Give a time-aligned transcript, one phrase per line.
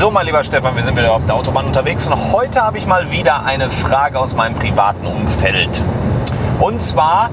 [0.00, 2.86] So, mein lieber Stefan, wir sind wieder auf der Autobahn unterwegs und heute habe ich
[2.86, 5.84] mal wieder eine Frage aus meinem privaten Umfeld.
[6.58, 7.28] Und zwar,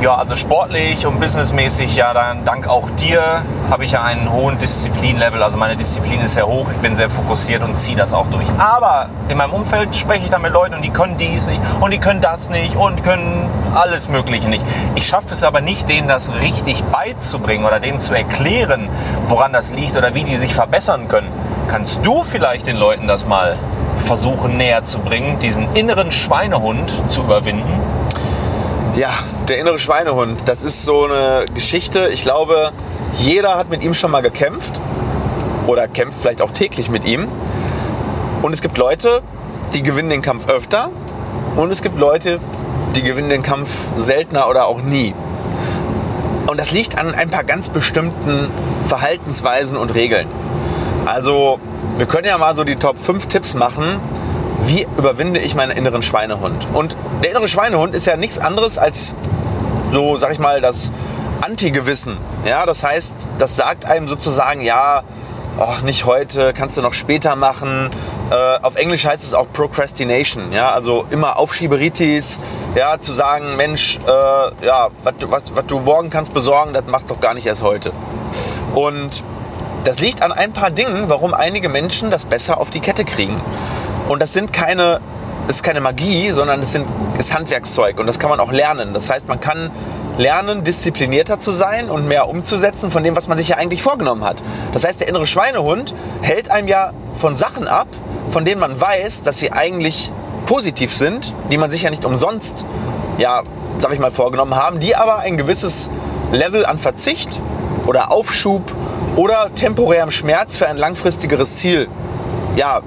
[0.00, 4.56] ja, also sportlich und businessmäßig, ja, dann dank auch dir habe ich ja einen hohen
[4.58, 5.42] Disziplinlevel.
[5.42, 8.46] Also meine Disziplin ist sehr hoch, ich bin sehr fokussiert und ziehe das auch durch.
[8.58, 11.90] Aber in meinem Umfeld spreche ich dann mit Leuten und die können dies nicht und
[11.90, 14.64] die können das nicht und können alles Mögliche nicht.
[14.94, 18.88] Ich schaffe es aber nicht, denen das richtig beizubringen oder denen zu erklären,
[19.26, 21.49] woran das liegt oder wie die sich verbessern können.
[21.70, 23.56] Kannst du vielleicht den Leuten das mal
[24.04, 27.80] versuchen näher zu bringen, diesen inneren Schweinehund zu überwinden?
[28.96, 29.10] Ja,
[29.48, 32.08] der innere Schweinehund, das ist so eine Geschichte.
[32.08, 32.72] Ich glaube,
[33.18, 34.80] jeder hat mit ihm schon mal gekämpft
[35.68, 37.28] oder kämpft vielleicht auch täglich mit ihm.
[38.42, 39.22] Und es gibt Leute,
[39.72, 40.90] die gewinnen den Kampf öfter
[41.54, 42.40] und es gibt Leute,
[42.96, 45.14] die gewinnen den Kampf seltener oder auch nie.
[46.48, 48.50] Und das liegt an ein paar ganz bestimmten
[48.88, 50.26] Verhaltensweisen und Regeln.
[51.06, 51.58] Also,
[51.96, 53.84] wir können ja mal so die Top 5 Tipps machen,
[54.60, 56.66] wie überwinde ich meinen inneren Schweinehund.
[56.74, 59.14] Und der innere Schweinehund ist ja nichts anderes als
[59.92, 60.92] so, sag ich mal, das
[61.40, 62.18] Anti-Gewissen.
[62.44, 65.02] Ja, das heißt, das sagt einem sozusagen, ja,
[65.58, 67.90] ach, nicht heute, kannst du noch später machen.
[68.30, 72.38] Äh, auf Englisch heißt es auch Procrastination, ja, also immer Aufschieberitis,
[72.76, 77.34] ja, zu sagen, Mensch, äh, ja, was, du morgen kannst besorgen, das macht doch gar
[77.34, 77.92] nicht erst heute.
[78.74, 79.24] Und
[79.84, 83.40] das liegt an ein paar Dingen, warum einige Menschen das besser auf die Kette kriegen.
[84.08, 85.00] Und das sind keine,
[85.46, 86.86] das ist keine Magie, sondern das sind,
[87.18, 88.92] ist Handwerkszeug und das kann man auch lernen.
[88.92, 89.70] Das heißt, man kann
[90.18, 94.24] lernen, disziplinierter zu sein und mehr umzusetzen von dem, was man sich ja eigentlich vorgenommen
[94.24, 94.42] hat.
[94.72, 97.88] Das heißt, der innere Schweinehund hält einem ja von Sachen ab,
[98.28, 100.12] von denen man weiß, dass sie eigentlich
[100.44, 102.64] positiv sind, die man sich ja nicht umsonst,
[103.18, 103.42] ja,
[103.78, 105.90] sag ich mal, vorgenommen haben, die aber ein gewisses
[106.32, 107.40] Level an Verzicht
[107.86, 108.62] oder Aufschub
[109.16, 111.88] oder temporärem Schmerz für ein langfristigeres Ziel
[112.56, 112.80] ja,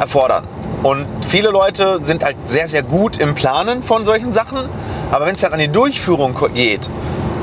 [0.00, 0.44] erfordern.
[0.82, 4.58] Und viele Leute sind halt sehr, sehr gut im Planen von solchen Sachen,
[5.10, 6.88] aber wenn es dann an die Durchführung geht,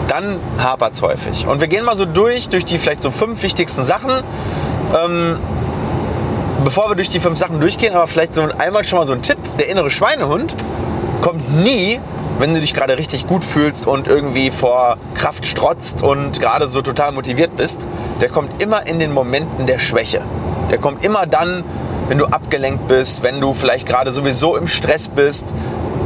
[0.07, 1.47] dann hapert es häufig.
[1.47, 4.11] Und wir gehen mal so durch, durch die vielleicht so fünf wichtigsten Sachen.
[4.93, 5.37] Ähm,
[6.63, 9.21] bevor wir durch die fünf Sachen durchgehen, aber vielleicht so einmal schon mal so ein
[9.21, 9.37] Tipp.
[9.59, 10.55] Der innere Schweinehund
[11.21, 11.99] kommt nie
[12.39, 16.81] wenn du dich gerade richtig gut fühlst und irgendwie vor Kraft strotzt und gerade so
[16.81, 17.85] total motiviert bist,
[18.21, 20.21] der kommt immer in den Momenten der Schwäche.
[20.69, 21.63] Der kommt immer dann,
[22.09, 25.47] wenn du abgelenkt bist, wenn du vielleicht gerade sowieso im Stress bist,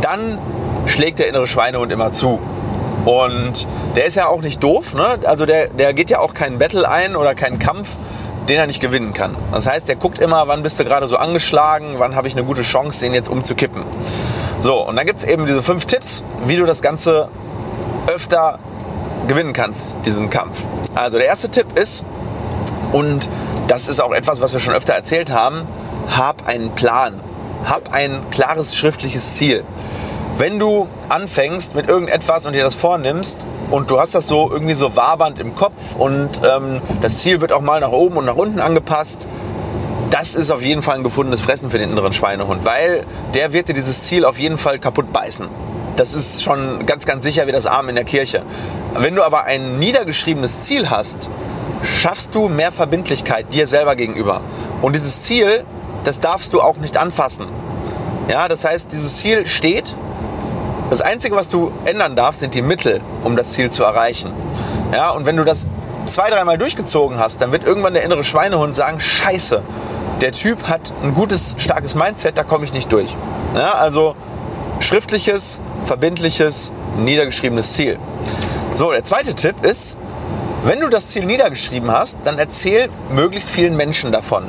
[0.01, 0.37] dann
[0.85, 2.39] schlägt der innere Schweinehund immer zu.
[3.05, 5.19] Und der ist ja auch nicht doof, ne?
[5.23, 7.95] also der, der geht ja auch keinen Battle ein oder keinen Kampf,
[8.47, 9.35] den er nicht gewinnen kann.
[9.51, 12.43] Das heißt, der guckt immer, wann bist du gerade so angeschlagen, wann habe ich eine
[12.43, 13.83] gute Chance, den jetzt umzukippen.
[14.59, 17.29] So, und dann gibt es eben diese fünf Tipps, wie du das Ganze
[18.07, 18.59] öfter
[19.27, 20.63] gewinnen kannst, diesen Kampf.
[20.95, 22.03] Also der erste Tipp ist,
[22.91, 23.29] und
[23.67, 25.63] das ist auch etwas, was wir schon öfter erzählt haben,
[26.15, 27.19] hab einen Plan.
[27.65, 29.63] Hab ein klares schriftliches Ziel.
[30.37, 34.75] Wenn du anfängst mit irgendetwas und dir das vornimmst und du hast das so irgendwie
[34.75, 38.35] so wabernd im Kopf und ähm, das Ziel wird auch mal nach oben und nach
[38.35, 39.27] unten angepasst,
[40.11, 43.03] das ist auf jeden Fall ein gefundenes Fressen für den inneren Schweinehund, weil
[43.33, 45.47] der wird dir dieses Ziel auf jeden Fall kaputt beißen.
[45.95, 48.43] Das ist schon ganz, ganz sicher wie das Arm in der Kirche.
[48.93, 51.31] Wenn du aber ein niedergeschriebenes Ziel hast,
[51.81, 54.41] schaffst du mehr Verbindlichkeit dir selber gegenüber.
[54.83, 55.63] Und dieses Ziel,
[56.03, 57.47] das darfst du auch nicht anfassen.
[58.29, 59.95] Ja, das heißt, dieses Ziel steht.
[60.89, 64.31] Das Einzige, was du ändern darfst, sind die Mittel, um das Ziel zu erreichen.
[64.93, 65.67] Ja, und wenn du das
[66.05, 69.61] zwei, dreimal durchgezogen hast, dann wird irgendwann der innere Schweinehund sagen, scheiße,
[70.21, 73.15] der Typ hat ein gutes, starkes Mindset, da komme ich nicht durch.
[73.53, 74.15] Ja, also
[74.79, 77.99] schriftliches, verbindliches, niedergeschriebenes Ziel.
[78.73, 79.97] So, der zweite Tipp ist,
[80.63, 84.45] wenn du das Ziel niedergeschrieben hast, dann erzähl möglichst vielen Menschen davon.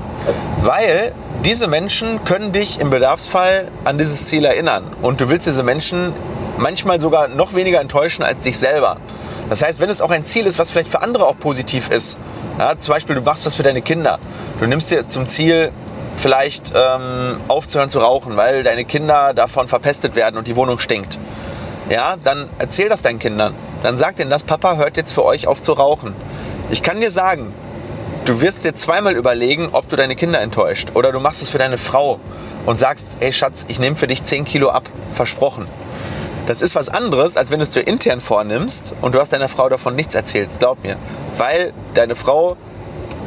[0.62, 1.12] Weil
[1.44, 4.84] diese Menschen können dich im Bedarfsfall an dieses Ziel erinnern.
[5.02, 6.12] Und du willst diese Menschen
[6.58, 8.96] manchmal sogar noch weniger enttäuschen als dich selber.
[9.48, 12.18] Das heißt, wenn es auch ein Ziel ist, was vielleicht für andere auch positiv ist,
[12.58, 14.18] ja, zum Beispiel du machst was für deine Kinder,
[14.58, 15.70] du nimmst dir zum Ziel,
[16.16, 21.18] vielleicht ähm, aufzuhören zu rauchen, weil deine Kinder davon verpestet werden und die Wohnung stinkt.
[21.88, 23.54] Ja, dann erzähl das deinen Kindern.
[23.82, 26.14] Dann sag denen das, Papa hört jetzt für euch auf zu rauchen.
[26.70, 27.54] Ich kann dir sagen,
[28.28, 30.90] du wirst dir zweimal überlegen, ob du deine Kinder enttäuscht.
[30.94, 32.20] Oder du machst es für deine Frau
[32.66, 34.88] und sagst, ey Schatz, ich nehme für dich 10 Kilo ab.
[35.12, 35.66] Versprochen.
[36.46, 39.48] Das ist was anderes, als wenn du es dir intern vornimmst und du hast deiner
[39.48, 40.96] Frau davon nichts erzählt, glaub mir.
[41.38, 42.56] Weil deine Frau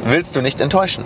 [0.04, 1.04] willst du nicht enttäuschen.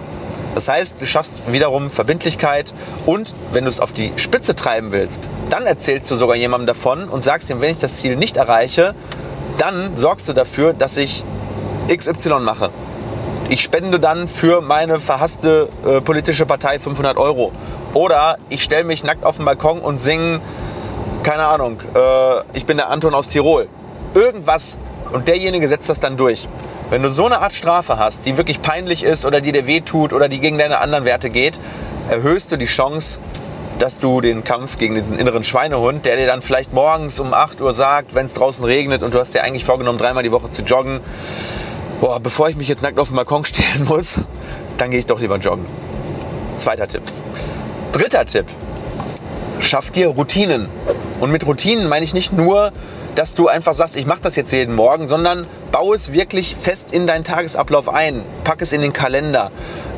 [0.55, 2.75] Das heißt, du schaffst wiederum Verbindlichkeit
[3.07, 7.09] und wenn du es auf die Spitze treiben willst, dann erzählst du sogar jemandem davon
[7.09, 8.95] und sagst ihm, wenn ich das Ziel nicht erreiche,
[9.59, 11.25] dann sorgst du dafür, dass ich
[11.89, 12.71] XY mache.
[13.49, 17.53] Ich spende dann für meine verhasste äh, politische Partei 500 Euro.
[17.95, 20.41] Oder ich stelle mich nackt auf den Balkon und singe,
[21.23, 23.69] keine Ahnung, äh, ich bin der Anton aus Tirol.
[24.15, 24.79] Irgendwas.
[25.13, 26.49] Und derjenige setzt das dann durch.
[26.91, 30.13] Wenn du so eine Art Strafe hast, die wirklich peinlich ist oder die dir wehtut
[30.13, 31.59] oder die gegen deine anderen Werte geht,
[32.09, 33.21] erhöhst du die Chance,
[33.79, 37.61] dass du den Kampf gegen diesen inneren Schweinehund, der dir dann vielleicht morgens um 8
[37.61, 40.49] Uhr sagt, wenn es draußen regnet und du hast dir eigentlich vorgenommen, dreimal die Woche
[40.49, 41.01] zu joggen,
[42.01, 44.21] boah, bevor ich mich jetzt nackt auf den Balkon stellen muss,
[44.79, 45.67] dann gehe ich doch lieber joggen.
[46.57, 47.03] Zweiter Tipp.
[47.93, 48.47] Dritter Tipp.
[49.61, 50.69] Schaff dir Routinen.
[51.21, 52.73] Und mit Routinen meine ich nicht nur,
[53.15, 56.93] dass du einfach sagst, ich mache das jetzt jeden Morgen, sondern baue es wirklich fest
[56.93, 58.23] in deinen Tagesablauf ein.
[58.45, 59.51] Pack es in den Kalender.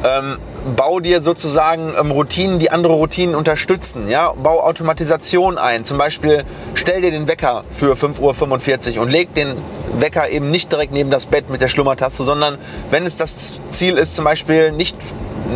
[0.04, 0.38] Ähm,
[0.76, 4.08] bau dir sozusagen ähm, Routinen, die andere Routinen unterstützen.
[4.08, 4.32] Ja?
[4.32, 5.84] Bau Automatisation ein.
[5.84, 9.56] Zum Beispiel stell dir den Wecker für 5.45 Uhr und leg den
[10.00, 12.58] Wecker eben nicht direkt neben das Bett mit der Schlummertaste, sondern
[12.90, 14.96] wenn es das Ziel ist, zum Beispiel nicht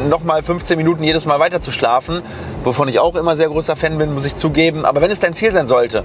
[0.09, 2.23] nochmal 15 Minuten jedes Mal weiter zu schlafen,
[2.63, 4.85] wovon ich auch immer sehr großer Fan bin, muss ich zugeben.
[4.85, 6.05] Aber wenn es dein Ziel sein sollte,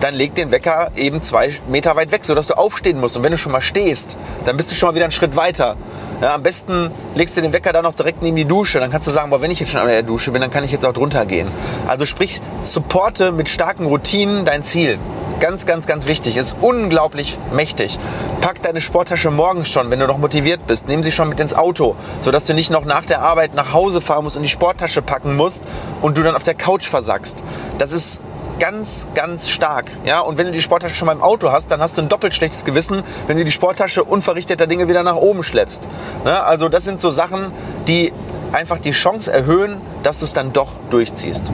[0.00, 3.16] dann leg den Wecker eben zwei Meter weit weg, sodass du aufstehen musst.
[3.16, 5.76] Und wenn du schon mal stehst, dann bist du schon mal wieder einen Schritt weiter.
[6.22, 8.80] Ja, am besten legst du den Wecker dann noch direkt neben die Dusche.
[8.80, 10.64] Dann kannst du sagen, boah, wenn ich jetzt schon an der Dusche bin, dann kann
[10.64, 11.48] ich jetzt auch drunter gehen.
[11.86, 14.98] Also sprich, supporte mit starken Routinen dein Ziel.
[15.38, 16.38] Ganz, ganz, ganz wichtig.
[16.38, 17.98] Ist unglaublich mächtig.
[18.40, 20.88] Pack deine Sporttasche morgens schon, wenn du noch motiviert bist.
[20.88, 24.00] Nimm sie schon mit ins Auto, sodass du nicht noch nach der Arbeit nach Hause
[24.00, 25.64] fahren musst und die Sporttasche packen musst
[26.00, 27.42] und du dann auf der Couch versackst.
[27.76, 28.22] Das ist
[28.58, 29.90] ganz, ganz stark.
[30.04, 30.20] Ja?
[30.20, 32.34] Und wenn du die Sporttasche schon mal im Auto hast, dann hast du ein doppelt
[32.34, 35.88] schlechtes Gewissen, wenn du die Sporttasche unverrichteter Dinge wieder nach oben schleppst.
[36.24, 36.42] Ne?
[36.42, 37.52] Also das sind so Sachen,
[37.86, 38.12] die
[38.52, 41.52] einfach die Chance erhöhen, dass du es dann doch durchziehst.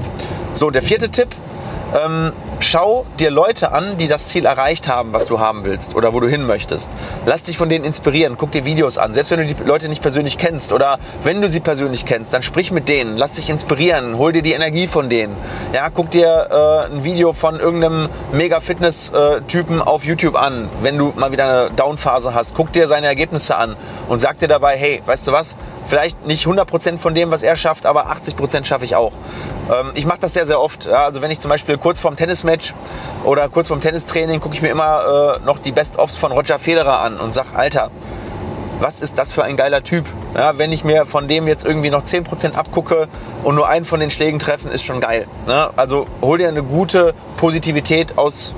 [0.54, 1.28] So, der vierte Tipp,
[2.04, 6.14] ähm, schau dir Leute an, die das Ziel erreicht haben, was du haben willst oder
[6.14, 6.92] wo du hin möchtest.
[7.26, 9.14] Lass dich von denen inspirieren, guck dir Videos an.
[9.14, 12.42] Selbst wenn du die Leute nicht persönlich kennst oder wenn du sie persönlich kennst, dann
[12.42, 15.36] sprich mit denen, lass dich inspirieren, hol dir die Energie von denen.
[15.72, 21.32] Ja, guck dir äh, ein Video von irgendeinem Mega-Fitness-Typen auf YouTube an, wenn du mal
[21.32, 22.54] wieder eine Downphase hast.
[22.54, 23.76] Guck dir seine Ergebnisse an
[24.08, 25.56] und sag dir dabei, hey, weißt du was?
[25.84, 29.12] Vielleicht nicht 100% von dem, was er schafft, aber 80% schaffe ich auch.
[29.70, 30.86] Ähm, ich mache das sehr, sehr oft.
[30.88, 32.74] Also wenn ich zum Beispiel kurz vorm Tennismatch
[33.24, 37.00] oder kurz vorm Tennistraining gucke ich mir immer äh, noch die Best-ofs von Roger Federer
[37.00, 37.90] an und sage, Alter,
[38.80, 40.04] was ist das für ein geiler Typ?
[40.34, 43.06] Ja, wenn ich mir von dem jetzt irgendwie noch 10% abgucke
[43.44, 45.26] und nur einen von den Schlägen treffen, ist schon geil.
[45.46, 45.70] Ne?
[45.76, 48.54] Also hol dir eine gute Positivität aus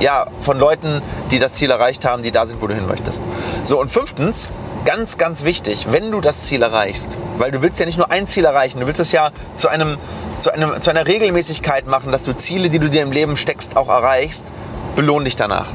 [0.00, 3.24] ja, von Leuten, die das Ziel erreicht haben, die da sind, wo du hin möchtest.
[3.62, 4.48] So, und fünftens,
[4.84, 8.26] ganz, ganz wichtig, wenn du das Ziel erreichst, weil du willst ja nicht nur ein
[8.26, 9.96] Ziel erreichen, du willst es ja zu, einem,
[10.38, 13.76] zu, einem, zu einer Regelmäßigkeit machen, dass du Ziele, die du dir im Leben steckst,
[13.76, 14.52] auch erreichst,
[14.96, 15.68] belohn dich danach.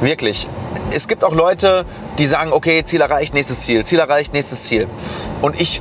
[0.00, 0.46] Wirklich.
[0.94, 1.86] Es gibt auch Leute,
[2.18, 4.86] die sagen, okay, Ziel erreicht, nächstes Ziel, Ziel erreicht, nächstes Ziel.
[5.40, 5.80] Und ich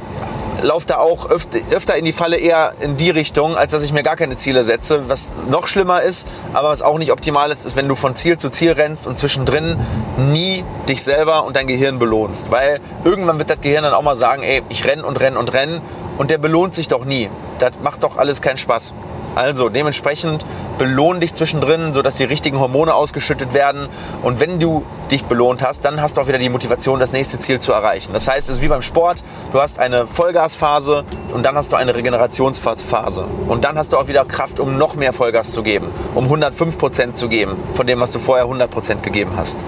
[0.61, 4.03] laufe da auch öfter, in die Falle eher in die Richtung, als dass ich mir
[4.03, 5.09] gar keine Ziele setze.
[5.09, 8.37] Was noch schlimmer ist, aber was auch nicht optimal ist, ist, wenn du von Ziel
[8.37, 9.77] zu Ziel rennst und zwischendrin
[10.17, 12.51] nie dich selber und dein Gehirn belohnst.
[12.51, 15.53] Weil irgendwann wird das Gehirn dann auch mal sagen, ey, ich renn und renn und
[15.53, 15.81] renn
[16.17, 17.29] und der belohnt sich doch nie.
[17.59, 18.93] Das macht doch alles keinen Spaß.
[19.36, 20.45] Also dementsprechend
[20.78, 23.88] belohn dich zwischendrin, sodass die richtigen Hormone ausgeschüttet werden.
[24.23, 27.40] Und wenn du dich belohnt hast, dann hast du auch wieder die Motivation, das nächste
[27.40, 28.14] Ziel zu erreichen.
[28.14, 29.23] Das heißt, es ist wie beim Sport.
[29.52, 33.26] Du hast eine Vollgasphase und dann hast du eine Regenerationsphase.
[33.47, 36.78] Und dann hast du auch wieder Kraft, um noch mehr Vollgas zu geben, um 105
[36.78, 39.59] Prozent zu geben, von dem, was du vorher 100 Prozent gegeben hast.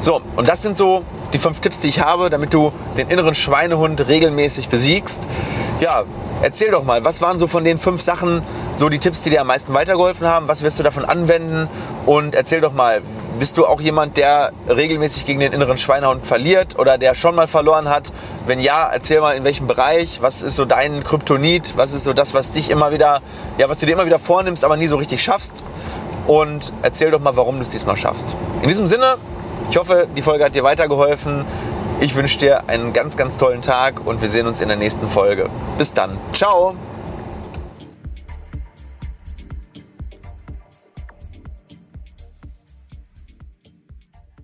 [0.00, 3.34] So, und das sind so die fünf Tipps, die ich habe, damit du den inneren
[3.34, 5.28] Schweinehund regelmäßig besiegst.
[5.80, 6.04] Ja,
[6.42, 8.40] Erzähl doch mal, was waren so von den fünf Sachen
[8.72, 10.48] so die Tipps, die dir am meisten weitergeholfen haben?
[10.48, 11.68] Was wirst du davon anwenden?
[12.06, 13.02] Und erzähl doch mal,
[13.38, 17.46] bist du auch jemand, der regelmäßig gegen den inneren Schweinehund verliert oder der schon mal
[17.46, 18.10] verloren hat?
[18.46, 20.22] Wenn ja, erzähl mal in welchem Bereich.
[20.22, 21.76] Was ist so dein Kryptonit?
[21.76, 23.20] Was ist so das, was dich immer wieder,
[23.58, 25.62] ja, was du dir immer wieder vornimmst, aber nie so richtig schaffst?
[26.26, 28.34] Und erzähl doch mal, warum du es diesmal schaffst.
[28.62, 29.16] In diesem Sinne,
[29.68, 31.44] ich hoffe, die Folge hat dir weitergeholfen.
[32.00, 35.08] Ich wünsche dir einen ganz, ganz tollen Tag und wir sehen uns in der nächsten
[35.08, 35.50] Folge.
[35.76, 36.16] Bis dann.
[36.32, 36.74] Ciao.